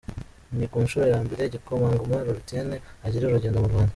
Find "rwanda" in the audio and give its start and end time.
3.73-3.89